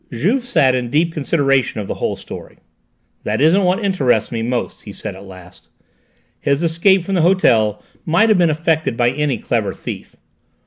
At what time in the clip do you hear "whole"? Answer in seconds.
1.93-2.15